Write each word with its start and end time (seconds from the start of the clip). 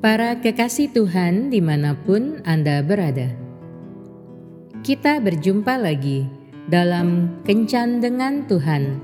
Para 0.00 0.40
kekasih 0.40 0.96
Tuhan 0.96 1.52
di 1.52 1.60
mana 1.60 1.92
pun 1.92 2.40
Anda 2.48 2.80
berada. 2.80 3.36
Kita 4.80 5.20
berjumpa 5.20 5.76
lagi 5.76 6.24
dalam 6.72 7.36
Kencan 7.44 8.00
dengan 8.00 8.48
Tuhan, 8.48 8.96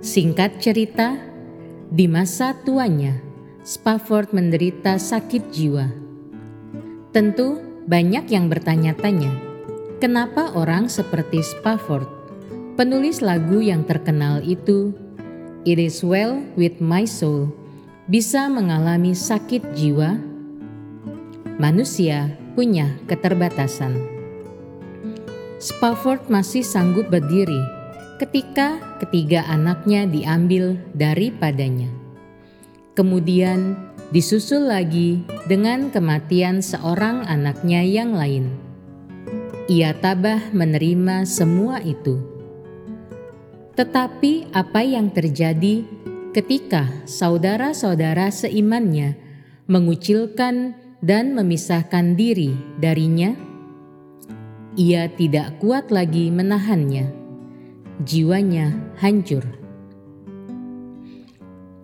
Singkat 0.00 0.64
cerita, 0.64 1.31
di 1.92 2.08
masa 2.08 2.56
tuanya, 2.64 3.20
Spafford 3.68 4.32
menderita 4.32 4.96
sakit 4.96 5.52
jiwa. 5.52 5.92
Tentu 7.12 7.60
banyak 7.84 8.32
yang 8.32 8.48
bertanya-tanya, 8.48 9.28
kenapa 10.00 10.56
orang 10.56 10.88
seperti 10.88 11.44
Spafford, 11.44 12.08
penulis 12.80 13.20
lagu 13.20 13.60
yang 13.60 13.84
terkenal 13.84 14.40
itu, 14.40 14.96
It 15.68 15.76
is 15.76 16.00
well 16.00 16.40
with 16.56 16.80
my 16.80 17.04
soul, 17.04 17.52
bisa 18.08 18.48
mengalami 18.48 19.12
sakit 19.12 19.76
jiwa? 19.76 20.16
Manusia 21.60 22.40
punya 22.56 22.96
keterbatasan. 23.04 24.00
Spafford 25.60 26.32
masih 26.32 26.64
sanggup 26.64 27.12
berdiri 27.12 27.81
ketika 28.20 28.98
ketiga 29.00 29.46
anaknya 29.48 30.04
diambil 30.04 30.76
daripadanya. 30.92 31.88
Kemudian 32.92 33.76
disusul 34.12 34.68
lagi 34.68 35.24
dengan 35.48 35.88
kematian 35.88 36.60
seorang 36.60 37.24
anaknya 37.24 37.80
yang 37.80 38.12
lain. 38.12 38.52
Ia 39.70 39.96
tabah 39.96 40.52
menerima 40.52 41.24
semua 41.24 41.80
itu. 41.80 42.20
Tetapi 43.72 44.52
apa 44.52 44.84
yang 44.84 45.08
terjadi 45.08 45.80
ketika 46.36 46.92
saudara-saudara 47.08 48.28
seimannya 48.28 49.16
mengucilkan 49.64 50.76
dan 51.00 51.32
memisahkan 51.32 52.12
diri 52.12 52.52
darinya? 52.76 53.32
Ia 54.76 55.08
tidak 55.16 55.56
kuat 55.64 55.88
lagi 55.88 56.28
menahannya 56.28 57.21
jiwanya 58.00 58.72
hancur. 58.96 59.44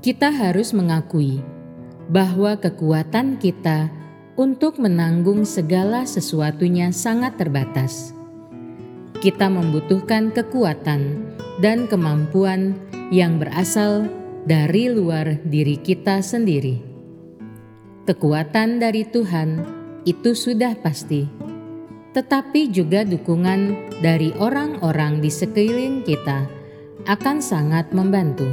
Kita 0.00 0.32
harus 0.32 0.72
mengakui 0.72 1.44
bahwa 2.08 2.56
kekuatan 2.56 3.36
kita 3.36 3.92
untuk 4.38 4.80
menanggung 4.80 5.44
segala 5.44 6.08
sesuatunya 6.08 6.94
sangat 6.94 7.36
terbatas. 7.36 8.16
Kita 9.18 9.50
membutuhkan 9.50 10.30
kekuatan 10.30 11.26
dan 11.58 11.90
kemampuan 11.90 12.78
yang 13.10 13.42
berasal 13.42 14.06
dari 14.46 14.88
luar 14.88 15.42
diri 15.44 15.76
kita 15.76 16.22
sendiri. 16.22 16.80
Kekuatan 18.06 18.80
dari 18.80 19.04
Tuhan 19.04 19.66
itu 20.06 20.32
sudah 20.32 20.78
pasti 20.80 21.47
tetapi 22.18 22.74
juga 22.74 23.06
dukungan 23.06 23.94
dari 24.02 24.34
orang-orang 24.42 25.22
di 25.22 25.30
sekeliling 25.30 26.02
kita 26.02 26.50
akan 27.06 27.38
sangat 27.38 27.94
membantu. 27.94 28.50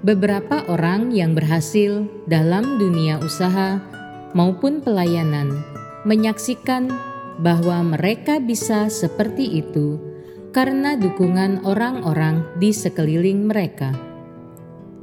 Beberapa 0.00 0.64
orang 0.72 1.12
yang 1.12 1.36
berhasil 1.36 2.08
dalam 2.24 2.80
dunia 2.80 3.20
usaha 3.20 3.76
maupun 4.32 4.80
pelayanan 4.80 5.52
menyaksikan 6.08 6.88
bahwa 7.44 7.84
mereka 7.84 8.40
bisa 8.40 8.88
seperti 8.88 9.60
itu 9.60 10.00
karena 10.56 10.96
dukungan 10.96 11.60
orang-orang 11.60 12.40
di 12.56 12.72
sekeliling 12.72 13.44
mereka. 13.44 13.92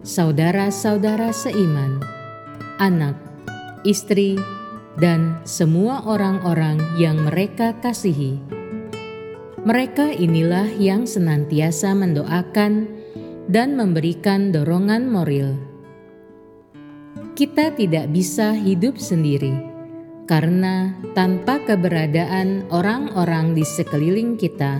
Saudara-saudara 0.01 1.29
seiman, 1.37 2.01
anak, 2.81 3.13
istri, 3.85 4.41
dan 4.97 5.37
semua 5.45 6.01
orang-orang 6.07 6.81
yang 6.97 7.29
mereka 7.29 7.77
kasihi. 7.77 8.41
Mereka 9.61 10.15
inilah 10.15 10.71
yang 10.79 11.05
senantiasa 11.05 11.93
mendoakan 11.93 12.87
dan 13.51 13.75
memberikan 13.75 14.55
dorongan 14.55 15.11
moral. 15.11 15.59
Kita 17.35 17.75
tidak 17.75 18.09
bisa 18.09 18.55
hidup 18.55 18.97
sendiri 18.97 19.69
karena 20.29 20.93
tanpa 21.17 21.57
keberadaan 21.65 22.69
orang-orang 22.69 23.57
di 23.57 23.65
sekeliling 23.65 24.37
kita, 24.37 24.77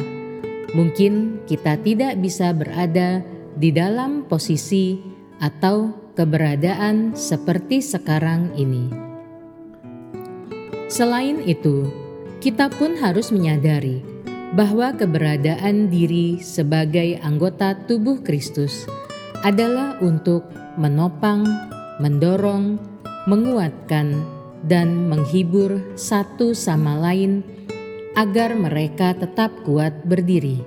mungkin 0.77 1.41
kita 1.49 1.81
tidak 1.81 2.21
bisa 2.21 2.53
berada 2.53 3.25
di 3.57 3.73
dalam 3.73 4.29
posisi 4.29 5.01
atau 5.41 5.89
keberadaan 6.13 7.17
seperti 7.17 7.81
sekarang 7.81 8.53
ini. 8.53 9.08
Selain 10.89 11.37
itu, 11.45 11.85
kita 12.41 12.65
pun 12.73 12.97
harus 12.97 13.29
menyadari 13.29 14.01
bahwa 14.57 14.89
keberadaan 14.89 15.93
diri 15.93 16.41
sebagai 16.41 17.21
anggota 17.21 17.77
tubuh 17.85 18.25
Kristus 18.25 18.89
adalah 19.45 20.01
untuk 20.01 20.49
menopang, 20.81 21.45
mendorong, 22.01 22.81
menguatkan, 23.29 24.17
dan 24.65 25.05
menghibur 25.07 25.77
satu 25.93 26.57
sama 26.57 26.97
lain 26.97 27.45
agar 28.17 28.57
mereka 28.57 29.13
tetap 29.13 29.53
kuat 29.63 29.93
berdiri. 30.09 30.59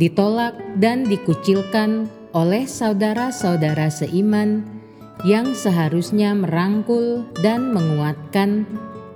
Ditolak 0.00 0.56
dan 0.80 1.04
dikucilkan 1.04 2.08
oleh 2.32 2.64
saudara-saudara 2.64 3.92
seiman 3.92 4.75
yang 5.24 5.56
seharusnya 5.56 6.36
merangkul 6.36 7.24
dan 7.40 7.72
menguatkan 7.72 8.68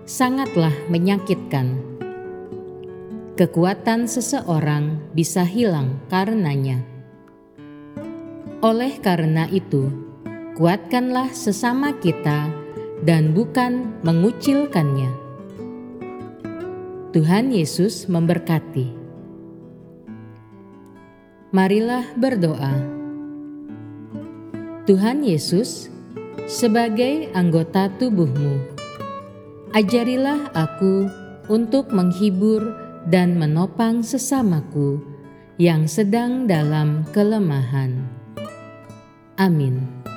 sangatlah 0.08 0.72
menyakitkan. 0.88 1.76
Kekuatan 3.36 4.08
seseorang 4.08 5.00
bisa 5.12 5.44
hilang 5.44 6.00
karenanya. 6.08 6.84
Oleh 8.60 9.00
karena 9.00 9.48
itu, 9.48 9.88
kuatkanlah 10.56 11.32
sesama 11.32 11.96
kita 11.96 12.52
dan 13.00 13.32
bukan 13.32 13.96
mengucilkannya. 14.04 15.08
Tuhan 17.16 17.50
Yesus 17.50 18.06
memberkati. 18.12 18.92
Marilah 21.50 22.06
berdoa. 22.14 22.99
Tuhan 24.90 25.22
Yesus, 25.22 25.86
sebagai 26.50 27.30
anggota 27.30 27.86
tubuhmu, 27.94 28.58
ajarilah 29.70 30.50
aku 30.50 31.06
untuk 31.46 31.94
menghibur 31.94 32.74
dan 33.06 33.38
menopang 33.38 34.02
sesamaku 34.02 34.98
yang 35.62 35.86
sedang 35.86 36.50
dalam 36.50 37.06
kelemahan. 37.14 38.02
Amin. 39.38 40.09